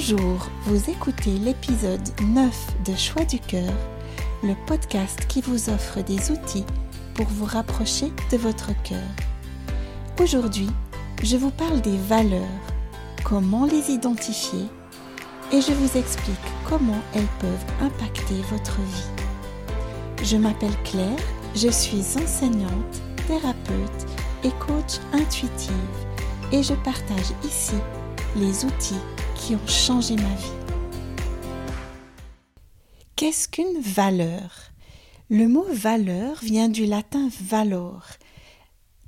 [0.00, 3.72] Bonjour, vous écoutez l'épisode 9 de Choix du cœur,
[4.44, 6.64] le podcast qui vous offre des outils
[7.14, 9.02] pour vous rapprocher de votre cœur.
[10.20, 10.70] Aujourd'hui,
[11.24, 12.46] je vous parle des valeurs,
[13.24, 14.66] comment les identifier
[15.52, 16.36] et je vous explique
[16.68, 20.22] comment elles peuvent impacter votre vie.
[20.22, 21.18] Je m'appelle Claire,
[21.56, 24.06] je suis enseignante, thérapeute
[24.44, 25.72] et coach intuitive
[26.52, 27.74] et je partage ici
[28.36, 29.02] les outils
[29.38, 30.58] qui ont changé ma vie.
[33.16, 34.70] Qu'est-ce qu'une valeur?
[35.30, 38.06] Le mot valeur vient du latin valor,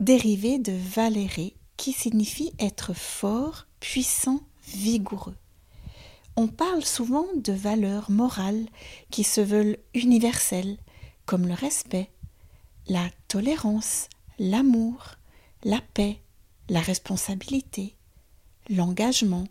[0.00, 5.36] dérivé de valere, qui signifie être fort, puissant, vigoureux.
[6.36, 8.66] On parle souvent de valeurs morales
[9.10, 10.78] qui se veulent universelles,
[11.26, 12.10] comme le respect,
[12.88, 14.08] la tolérance,
[14.38, 15.16] l'amour,
[15.64, 16.20] la paix,
[16.68, 17.96] la responsabilité,
[18.70, 19.46] l'engagement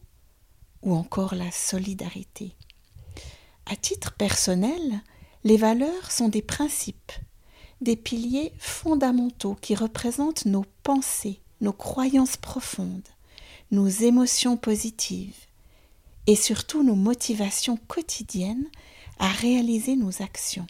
[0.81, 2.55] ou encore la solidarité.
[3.65, 5.01] À titre personnel,
[5.43, 7.11] les valeurs sont des principes,
[7.81, 13.07] des piliers fondamentaux qui représentent nos pensées, nos croyances profondes,
[13.71, 15.35] nos émotions positives
[16.27, 18.67] et surtout nos motivations quotidiennes
[19.19, 20.67] à réaliser nos actions.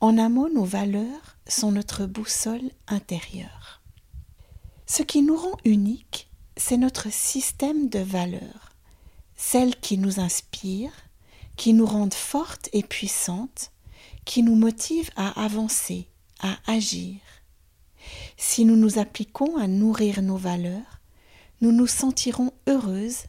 [0.00, 3.80] En un mot, nos valeurs sont notre boussole intérieure.
[4.86, 8.65] Ce qui nous rend uniques, c'est notre système de valeurs,
[9.36, 10.92] celles qui nous inspirent,
[11.56, 13.72] qui nous rendent fortes et puissantes,
[14.24, 16.08] qui nous motivent à avancer,
[16.40, 17.20] à agir.
[18.36, 21.00] Si nous nous appliquons à nourrir nos valeurs,
[21.60, 23.24] nous nous sentirons heureuses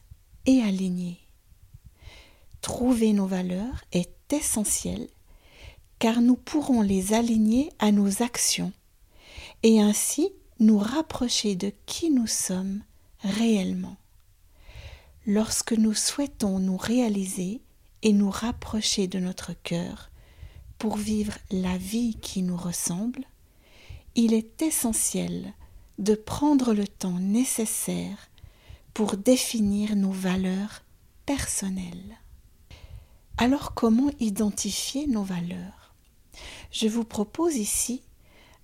[0.46, 1.18] et alignées.
[2.60, 5.08] Trouver nos valeurs est essentiel
[5.98, 8.72] car nous pourrons les aligner à nos actions
[9.62, 10.30] et ainsi
[10.60, 12.82] nous rapprocher de qui nous sommes
[13.20, 13.96] réellement.
[15.30, 17.60] Lorsque nous souhaitons nous réaliser
[18.00, 20.08] et nous rapprocher de notre cœur
[20.78, 23.26] pour vivre la vie qui nous ressemble,
[24.14, 25.52] il est essentiel
[25.98, 28.30] de prendre le temps nécessaire
[28.94, 30.82] pour définir nos valeurs
[31.26, 32.16] personnelles.
[33.36, 35.94] Alors comment identifier nos valeurs?
[36.70, 38.00] Je vous propose ici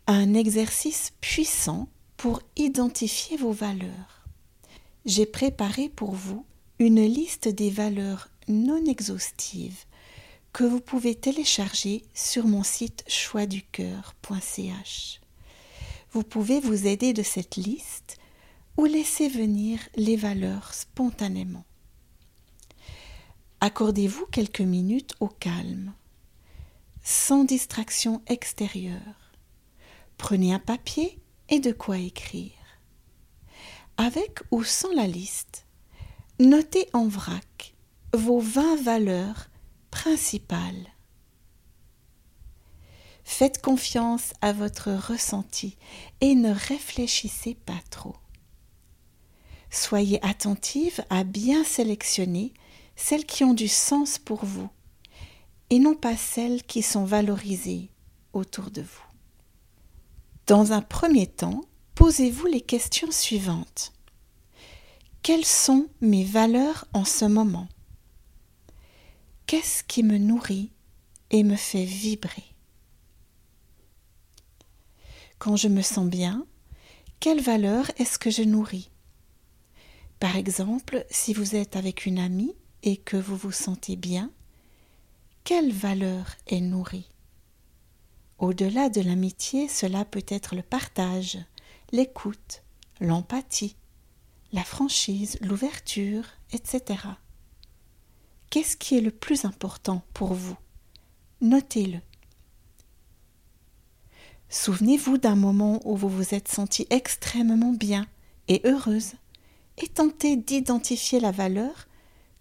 [0.06, 4.24] un exercice puissant pour identifier vos valeurs.
[5.04, 6.46] J'ai préparé pour vous
[6.78, 9.84] une liste des valeurs non exhaustives
[10.52, 15.20] que vous pouvez télécharger sur mon site choixducoeur.ch.
[16.12, 18.16] Vous pouvez vous aider de cette liste
[18.76, 21.64] ou laisser venir les valeurs spontanément.
[23.60, 25.94] Accordez-vous quelques minutes au calme,
[27.02, 29.32] sans distraction extérieure.
[30.18, 31.18] Prenez un papier
[31.48, 32.52] et de quoi écrire.
[33.96, 35.66] Avec ou sans la liste,
[36.40, 37.74] notez en vrac
[38.12, 39.48] vos 20 valeurs
[39.90, 40.92] principales
[43.22, 45.76] Faites confiance à votre ressenti
[46.20, 48.16] et ne réfléchissez pas trop.
[49.70, 52.52] Soyez attentive à bien sélectionner
[52.96, 54.68] celles qui ont du sens pour vous
[55.70, 57.90] et non pas celles qui sont valorisées
[58.34, 59.08] autour de vous.
[60.46, 61.62] Dans un premier temps,
[61.94, 63.93] posez-vous les questions suivantes.
[65.24, 67.66] Quelles sont mes valeurs en ce moment?
[69.46, 70.70] Qu'est-ce qui me nourrit
[71.30, 72.44] et me fait vibrer?
[75.38, 76.44] Quand je me sens bien,
[77.20, 78.90] quelle valeur est-ce que je nourris?
[80.20, 84.30] Par exemple, si vous êtes avec une amie et que vous vous sentez bien,
[85.42, 87.08] quelle valeur est nourrie?
[88.38, 91.38] Au-delà de l'amitié, cela peut être le partage,
[91.92, 92.62] l'écoute,
[93.00, 93.76] l'empathie,
[94.54, 96.22] la franchise, l'ouverture,
[96.52, 97.00] etc.
[98.50, 100.56] Qu'est-ce qui est le plus important pour vous?
[101.40, 101.98] Notez-le.
[104.48, 108.06] Souvenez-vous d'un moment où vous vous êtes senti extrêmement bien
[108.46, 109.14] et heureuse
[109.78, 111.88] et tentez d'identifier la valeur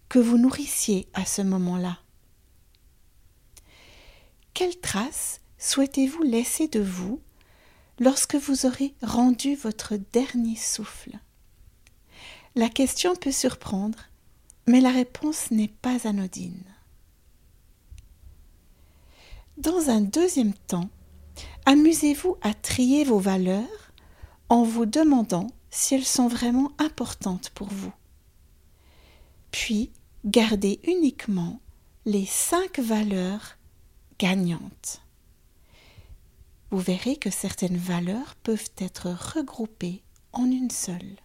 [0.07, 1.97] que vous nourrissiez à ce moment-là.
[4.53, 7.19] Quelle trace souhaitez-vous laisser de vous
[7.97, 11.17] lorsque vous aurez rendu votre dernier souffle?
[12.55, 13.97] La question peut surprendre,
[14.67, 16.63] mais la réponse n'est pas anodine.
[19.57, 20.89] Dans un deuxième temps,
[21.65, 23.91] Amusez-vous à trier vos valeurs
[24.49, 27.93] en vous demandant si elles sont vraiment importantes pour vous.
[29.51, 29.91] Puis,
[30.25, 31.61] gardez uniquement
[32.05, 33.57] les cinq valeurs
[34.19, 35.01] gagnantes.
[36.69, 40.03] Vous verrez que certaines valeurs peuvent être regroupées
[40.33, 41.15] en une seule.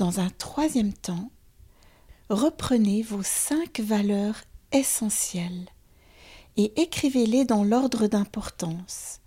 [0.00, 1.30] Dans un troisième temps,
[2.30, 4.36] reprenez vos cinq valeurs
[4.72, 5.68] essentielles
[6.56, 9.20] et écrivez-les dans l'ordre d'importance,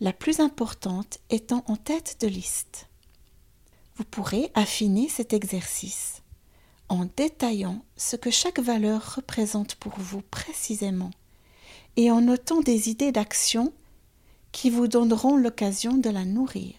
[0.00, 2.88] la plus importante étant en tête de liste.
[3.94, 6.22] Vous pourrez affiner cet exercice
[6.88, 11.12] en détaillant ce que chaque valeur représente pour vous précisément
[11.94, 13.72] et en notant des idées d'action
[14.50, 16.74] qui vous donneront l'occasion de la nourrir.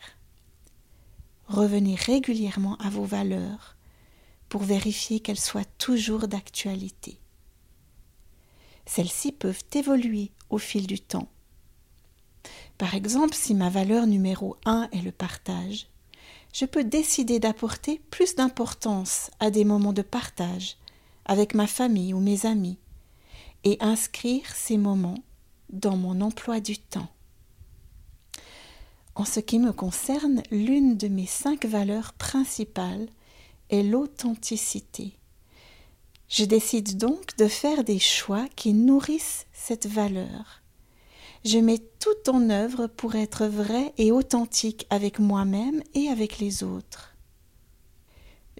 [1.57, 3.77] Revenez régulièrement à vos valeurs
[4.47, 7.19] pour vérifier qu'elles soient toujours d'actualité.
[8.85, 11.27] Celles-ci peuvent évoluer au fil du temps.
[12.77, 15.87] Par exemple, si ma valeur numéro 1 est le partage,
[16.53, 20.77] je peux décider d'apporter plus d'importance à des moments de partage
[21.25, 22.77] avec ma famille ou mes amis
[23.63, 25.23] et inscrire ces moments
[25.71, 27.09] dans mon emploi du temps.
[29.17, 33.07] En ce qui me concerne, l'une de mes cinq valeurs principales
[33.71, 35.17] est l'authenticité.
[36.29, 40.61] Je décide donc de faire des choix qui nourrissent cette valeur.
[41.43, 46.61] Je mets tout en œuvre pour être vrai et authentique avec moi-même et avec les
[46.61, 47.15] autres.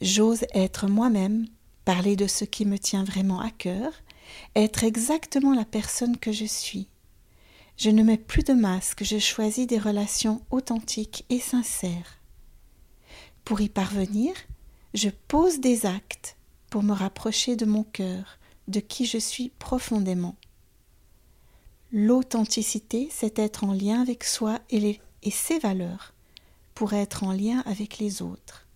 [0.01, 1.45] J'ose être moi-même,
[1.86, 3.92] parler de ce qui me tient vraiment à cœur,
[4.56, 6.88] être exactement la personne que je suis.
[7.77, 12.18] Je ne mets plus de masque, je choisis des relations authentiques et sincères.
[13.45, 14.33] Pour y parvenir,
[14.95, 16.38] je pose des actes
[16.71, 20.35] pour me rapprocher de mon cœur, de qui je suis profondément.
[21.91, 26.13] L'authenticité, c'est être en lien avec soi et, et ses valeurs,
[26.74, 28.68] pour être en lien avec les autres.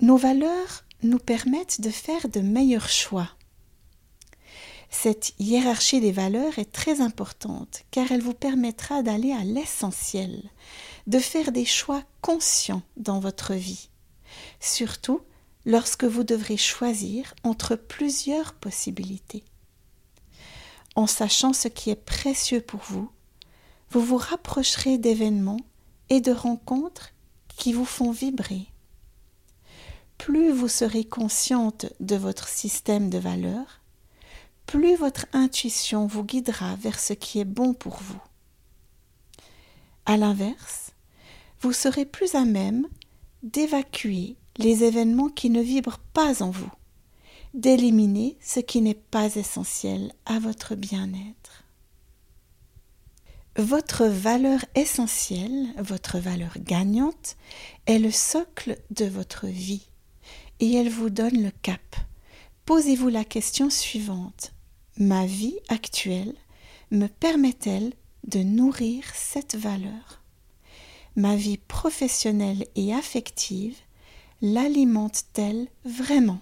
[0.00, 3.30] Nos valeurs nous permettent de faire de meilleurs choix.
[4.90, 10.50] Cette hiérarchie des valeurs est très importante car elle vous permettra d'aller à l'essentiel,
[11.06, 13.88] de faire des choix conscients dans votre vie,
[14.58, 15.20] surtout
[15.64, 19.44] lorsque vous devrez choisir entre plusieurs possibilités.
[20.96, 23.10] En sachant ce qui est précieux pour vous,
[23.90, 25.60] vous vous rapprocherez d'événements
[26.08, 27.12] et de rencontres
[27.56, 28.66] qui vous font vibrer.
[30.18, 33.80] Plus vous serez consciente de votre système de valeurs,
[34.70, 38.20] plus votre intuition vous guidera vers ce qui est bon pour vous.
[40.06, 40.92] À l'inverse,
[41.60, 42.86] vous serez plus à même
[43.42, 46.70] d'évacuer les événements qui ne vibrent pas en vous,
[47.52, 51.64] d'éliminer ce qui n'est pas essentiel à votre bien-être.
[53.56, 57.36] Votre valeur essentielle, votre valeur gagnante,
[57.86, 59.88] est le socle de votre vie
[60.60, 61.96] et elle vous donne le cap.
[62.66, 64.52] Posez-vous la question suivante
[65.00, 66.34] ma vie actuelle
[66.90, 67.94] me permet-elle
[68.24, 70.22] de nourrir cette valeur?
[71.16, 73.78] Ma vie professionnelle et affective
[74.42, 76.40] l'alimente-t-elle vraiment?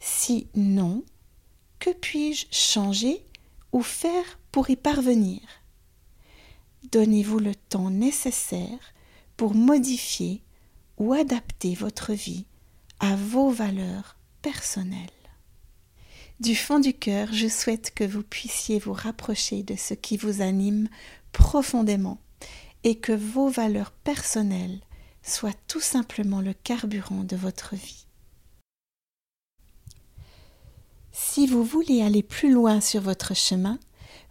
[0.00, 1.04] Si non,
[1.78, 3.24] que puis-je changer
[3.70, 5.40] ou faire pour y parvenir?
[6.90, 8.94] Donnez-vous le temps nécessaire
[9.36, 10.42] pour modifier
[10.98, 12.46] ou adapter votre vie
[12.98, 15.21] à vos valeurs personnelles.
[16.42, 20.42] Du fond du cœur, je souhaite que vous puissiez vous rapprocher de ce qui vous
[20.42, 20.88] anime
[21.30, 22.18] profondément
[22.82, 24.80] et que vos valeurs personnelles
[25.22, 28.06] soient tout simplement le carburant de votre vie.
[31.12, 33.78] Si vous voulez aller plus loin sur votre chemin,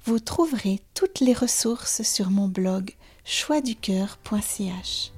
[0.03, 5.13] vous trouverez toutes les ressources sur mon blog choixducoeur.ch.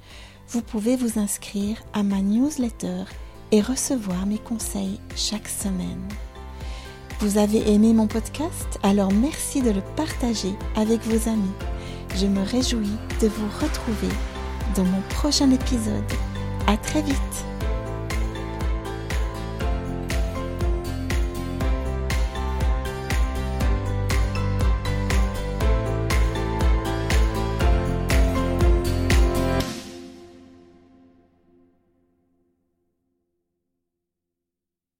[0.46, 3.02] Vous pouvez vous inscrire à ma newsletter
[3.50, 6.08] et recevoir mes conseils chaque semaine.
[7.20, 8.78] Vous avez aimé mon podcast?
[8.82, 11.52] Alors merci de le partager avec vos amis.
[12.16, 14.12] Je me réjouis de vous retrouver
[14.76, 16.04] dans mon prochain épisode.
[16.66, 17.44] À très vite